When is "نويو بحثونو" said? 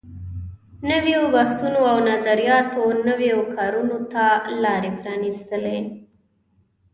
0.89-1.81